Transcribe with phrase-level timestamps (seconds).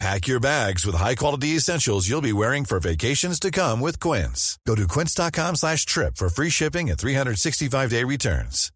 [0.00, 4.58] Pack your bags with high-quality essentials you'll be wearing for vacations to come with Quince.
[4.66, 8.70] Go to quince.com slash trip for free shipping and 365-day returns.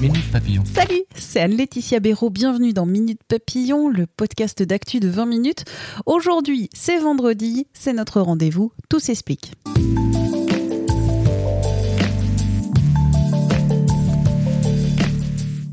[0.00, 0.62] Minute Papillon.
[0.66, 2.30] Salut, c'est Anne-Laetitia Béraud.
[2.30, 5.64] Bienvenue dans Minute Papillon, le podcast d'actu de 20 minutes.
[6.04, 8.72] Aujourd'hui, c'est vendredi, c'est notre rendez-vous.
[8.90, 9.52] Tout s'explique.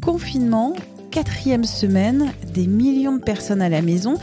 [0.02, 0.73] Confinement,
[1.13, 4.16] quatrième semaine, des millions de personnes à la maison.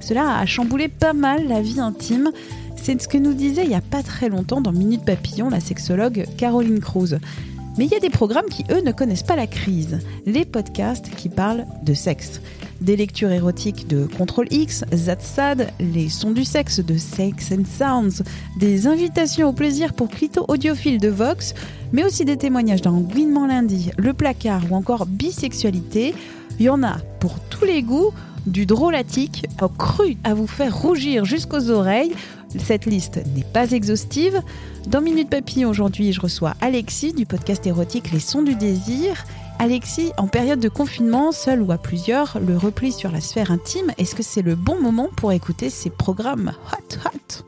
[0.00, 2.30] Cela a chamboulé pas mal la vie intime.
[2.74, 5.60] C'est ce que nous disait il n'y a pas très longtemps dans Minute Papillon la
[5.60, 7.18] sexologue Caroline Cruz.
[7.76, 9.98] Mais il y a des programmes qui, eux, ne connaissent pas la crise.
[10.24, 12.40] Les podcasts qui parlent de sexe.
[12.80, 18.24] Des lectures érotiques de Contrôle X, Zatsad, les sons du sexe de Sex and Sounds,
[18.58, 21.54] des invitations au plaisir pour clito audiophile de Vox,
[21.92, 26.14] mais aussi des témoignages dans Gouinement lundi, Le placard ou encore Bisexualité.
[26.58, 28.12] Il y en a pour tous les goûts,
[28.46, 32.14] du drôlatique au cru à vous faire rougir jusqu'aux oreilles.
[32.58, 34.42] Cette liste n'est pas exhaustive.
[34.86, 39.24] Dans Minute Papillon aujourd'hui, je reçois Alexis du podcast érotique Les Sons du Désir.
[39.58, 43.92] Alexis, en période de confinement, seul ou à plusieurs, le repli sur la sphère intime,
[43.98, 47.44] est-ce que c'est le bon moment pour écouter ces programmes hot hot?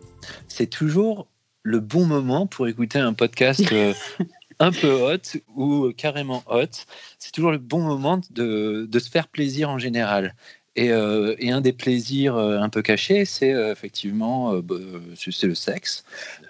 [0.48, 1.28] C'est toujours
[1.62, 3.94] le bon moment pour écouter un podcast euh,
[4.60, 6.84] un peu hot ou carrément hot.
[7.18, 10.34] C'est toujours le bon moment de, se faire plaisir en général.
[10.76, 14.76] Et, euh, un des plaisirs euh, un peu cachés, c'est euh, effectivement bah,
[15.16, 16.04] c'est le sexe.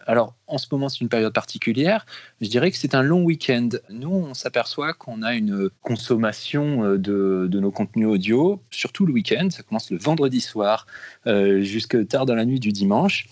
[0.06, 2.04] Alors, en ce moment, c'est une période particulière.
[2.40, 3.68] Je dirais que c'est un long week-end.
[3.88, 9.48] Nous, on s'aperçoit qu'on a une consommation de, de, nos contenus audio, surtout le week-end.
[9.50, 10.86] Ça commence le vendredi soir
[11.24, 13.28] jusque tard dans la nuit du dimanche.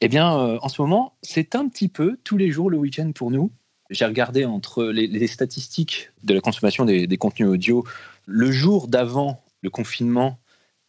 [0.00, 3.30] Eh bien, en ce moment, c'est un petit peu tous les jours le week-end pour
[3.30, 3.50] nous.
[3.90, 7.84] J'ai regardé entre les, les, statistiques de la consommation des, des contenus audio
[8.26, 10.38] le jour d'avant le confinement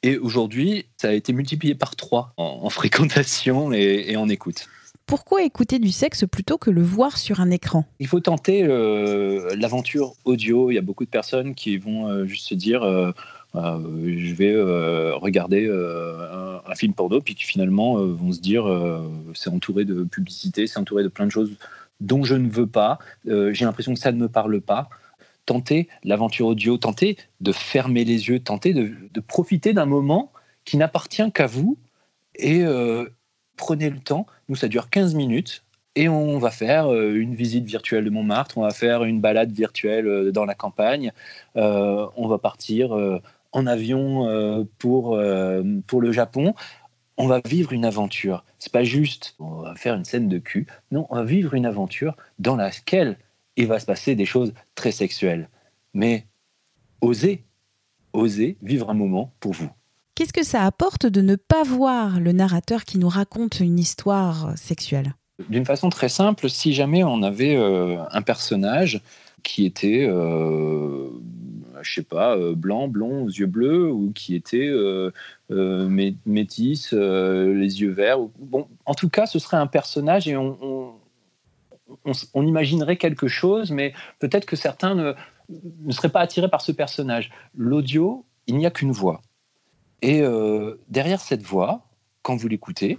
[0.03, 4.67] et aujourd'hui, ça a été multiplié par trois en, en fréquentation et, et, en écoute.
[5.05, 7.85] Pourquoi écouter du sexe plutôt que le voir sur un écran?
[7.99, 10.71] Il faut tenter euh, l'aventure audio.
[10.71, 13.11] Il y a beaucoup de personnes qui vont euh, juste se dire euh,
[13.53, 14.55] je vais
[15.13, 18.63] regarder un, un, film porno, puis qui finalement vont se dire
[19.33, 21.51] c'est entouré de publicité, c'est entouré de plein de choses
[22.01, 22.99] dont je ne veux pas.
[23.25, 24.89] J'ai l'impression que ça ne me parle pas
[25.45, 30.31] tentez l'aventure audio, tentez de fermer les yeux, tentez de, profiter d'un moment
[30.65, 31.77] qui n'appartient qu'à vous
[32.35, 33.09] et euh,
[33.57, 34.25] prenez le temps.
[34.49, 35.63] Nous, ça dure 15 minutes
[35.95, 39.51] et on va faire euh, une visite virtuelle de Montmartre, on va faire une balade
[39.51, 41.11] virtuelle euh, dans la campagne,
[41.57, 45.19] euh, on va partir euh, en avion euh, pour,
[45.87, 46.53] pour le Japon.
[47.21, 48.43] On va vivre une aventure.
[48.57, 50.65] C'est pas juste on va faire une scène de cul.
[50.89, 53.15] Non, on va vivre une aventure dans laquelle
[53.57, 55.47] il va se passer des choses très sexuelles.
[55.93, 56.25] Mais
[56.99, 57.43] osez,
[58.13, 59.69] osez vivre un moment pour vous.
[60.15, 64.57] Qu'est-ce que ça apporte de ne pas voir le narrateur qui nous raconte une histoire
[64.57, 65.13] sexuelle?
[65.47, 68.99] D'une façon très simple, si jamais on avait euh, un personnage
[69.43, 71.09] qui était, euh,
[71.81, 75.11] je sais pas, euh, blanc, blond, aux yeux bleus, ou qui était euh,
[75.51, 78.19] métis, les yeux verts.
[78.39, 80.95] Bon, en tout cas, ce serait un personnage et on,
[82.35, 85.13] imaginerait quelque chose, mais peut-être que certains ne,
[85.49, 87.31] ne, seraient pas attirés par ce personnage.
[87.55, 89.21] L'audio, il n'y a qu'une voix.
[90.01, 91.81] Et euh, derrière cette voix,
[92.21, 92.97] quand vous l'écoutez,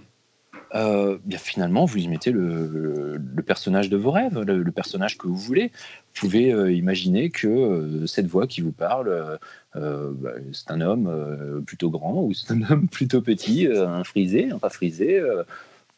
[0.73, 4.71] euh, bien finalement, vous y mettez le, le, le personnage de vos rêves, le, le,
[4.71, 5.67] personnage que vous voulez.
[5.67, 9.39] Vous pouvez euh, imaginer que euh, cette voix qui vous parle,
[9.75, 14.51] euh, bah, c'est un homme plutôt grand ou c'est un homme plutôt petit, un frisé,
[14.51, 15.21] un pas frisé,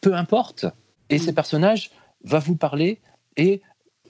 [0.02, 0.66] peu importe.
[1.10, 1.92] Et ces personnages
[2.24, 3.00] va vous parler
[3.38, 3.62] et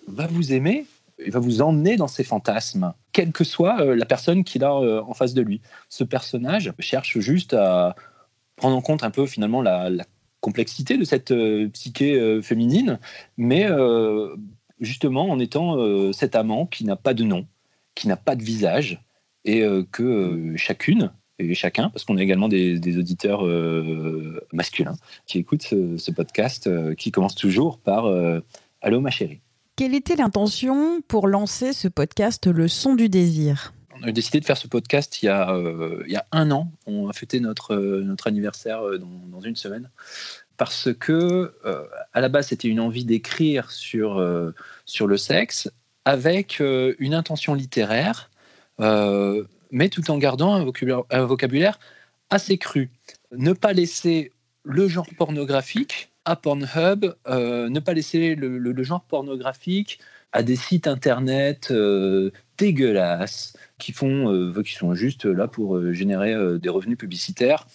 [0.07, 0.85] va vous aimer,
[1.23, 4.73] il va vous emmener dans ses fantasmes, quelle que soit euh, la personne qu'il a
[4.73, 5.61] euh, en face de lui.
[5.89, 7.95] Ce personnage cherche juste à
[8.55, 10.05] prendre en compte un peu finalement la, la
[10.45, 12.99] complexité de cette euh, psyché euh, féminine,
[13.35, 14.35] mais euh,
[14.79, 17.47] justement en étant cet amant qui n'a pas de nom,
[17.95, 19.01] qui n'a pas de visage,
[19.45, 23.43] et que chacune et chacun, parce qu'on a également des, auditeurs
[24.51, 24.97] masculins
[25.27, 28.41] qui écoutent ce, podcast, qui commence toujours par euh,
[28.81, 29.39] Allô ma chérie.
[29.77, 33.74] Quelle était l'intention pour lancer ce podcast Le son du désir?
[33.95, 36.71] On a décidé de faire ce podcast il y a, euh, un an.
[36.85, 39.89] On a fêté notre, notre anniversaire dans, dans, une semaine.
[40.57, 41.53] parce que
[42.13, 45.69] à la base c'était une envie d'écrire sur, le sexe
[46.05, 48.29] avec une intention littéraire,
[48.79, 51.79] mais tout en gardant un vocabulaire,
[52.29, 52.89] assez cru.
[53.31, 54.31] Ne pas laisser
[54.63, 59.99] le genre pornographique à Pornhub, euh, ne pas laisser le, genre pornographique
[60.31, 66.35] à des sites internet euh, dégueulasses qui font, euh, qui sont juste là pour générer
[66.59, 67.67] des revenus publicitaires.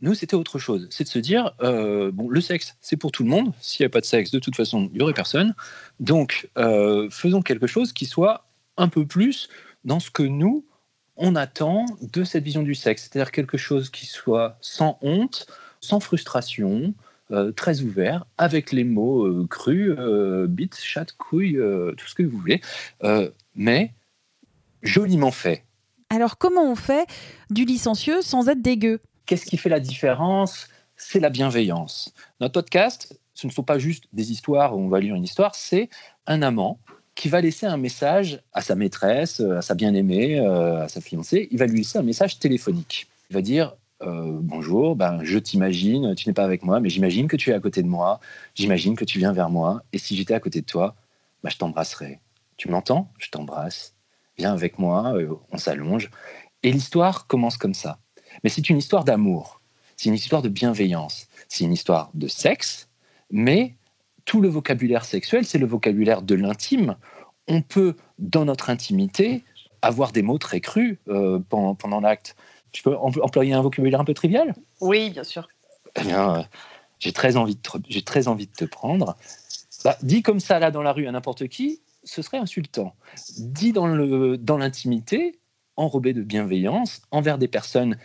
[0.00, 0.88] Nous, c'était autre chose.
[0.90, 3.52] C'est de se dire, bon, le sexe, c'est pour tout le monde.
[3.60, 5.54] S'il n'y a pas de sexe, de toute façon, il n'y aurait personne.
[6.00, 6.50] Donc,
[7.10, 8.44] faisons quelque chose qui soit
[8.76, 9.48] un peu plus
[9.84, 10.64] dans ce que nous,
[11.16, 13.02] on attend de cette vision du sexe.
[13.02, 15.46] C'est-à-dire quelque chose qui soit sans honte,
[15.80, 16.94] sans frustration,
[17.32, 21.58] euh, très ouvert, avec les mots euh, crus, euh, bite, chat, couille,
[21.96, 22.60] tout ce que vous voulez,
[23.54, 23.92] mais
[24.82, 25.64] joliment fait.
[26.10, 27.06] Alors comment on fait
[27.50, 29.00] du licencieux sans être dégueu?
[29.26, 30.68] Qu'est-ce qui fait la différence?
[30.96, 32.12] C'est la bienveillance.
[32.40, 35.54] Notre podcast, ce ne sont pas juste des histoires où on va lire une histoire,
[35.54, 35.88] c'est
[36.26, 36.78] un amant
[37.14, 41.48] qui va laisser un message à sa maîtresse, à sa bien-aimée, à sa fiancée.
[41.50, 43.08] Il va lui laisser un message téléphonique.
[43.30, 47.28] Il va dire euh, bonjour, ben, je t'imagine, tu n'es pas avec moi, mais j'imagine
[47.28, 48.18] que tu es à côté de moi,
[48.54, 50.96] j'imagine que tu viens vers moi, et si j'étais à côté de toi,
[51.44, 52.20] ben, je t'embrasserais.
[52.56, 53.10] Tu m'entends?
[53.18, 53.91] Je t'embrasse.
[54.38, 56.10] Viens avec moi, euh, on s'allonge.
[56.62, 57.98] Et l'histoire commence comme ça.
[58.44, 59.60] Mais c'est une histoire d'amour,
[59.96, 62.88] c'est une histoire de bienveillance, c'est une histoire de sexe,
[63.30, 63.76] mais
[64.24, 66.96] tout le vocabulaire sexuel, c'est le vocabulaire de l'intime.
[67.48, 69.44] On peut, dans notre intimité,
[69.82, 72.36] avoir des mots très crus euh, pendant l'acte.
[72.70, 74.54] Tu peux employer un vocabulaire un peu trivial?
[74.80, 75.48] Oui, bien sûr.
[75.96, 76.42] Eh bien, euh,
[77.00, 79.16] j'ai très, envie de te, très envie de te prendre.
[79.84, 82.94] Bah, dit comme ça, là, dans la rue, à n'importe qui, ce serait insultant.
[83.38, 83.86] Dit dans
[84.58, 85.32] l'intimité,
[85.76, 87.96] dans enrobé de bienveillance, envers des personnes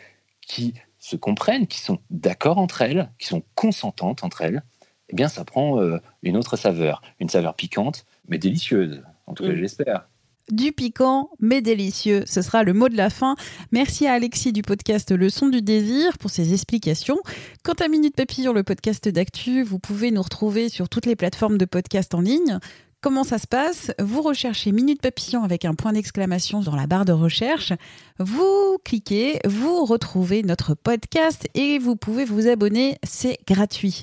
[0.42, 4.64] qui se comprennent, qui sont d'accord entre elles, qui sont consentantes entre elles,
[5.10, 7.02] eh bien, ça prend euh, une autre saveur.
[7.20, 9.04] Une saveur piquante, mais délicieuse.
[9.26, 9.58] En tout cas, mm.
[9.58, 10.08] j'espère
[10.52, 12.24] du piquant mais délicieux.
[12.26, 13.36] Ce sera le mot de la fin.
[13.72, 17.18] Merci à Alexis du podcast Le Son du Désir pour ses explications.
[17.64, 21.58] Quant à Minute Papillon, le podcast d'actu, vous pouvez nous retrouver sur toutes les plateformes
[21.58, 22.60] de podcast en ligne.
[23.00, 23.92] Comment ça se passe?
[24.00, 27.72] Vous recherchez Minute Papillon avec un point d'exclamation dans la barre de recherche.
[28.18, 32.98] Vous cliquez, vous retrouvez notre podcast et vous pouvez vous abonner.
[33.04, 34.02] C'est gratuit.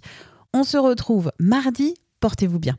[0.52, 1.94] On se retrouve mardi.
[2.20, 2.78] Portez-vous bien.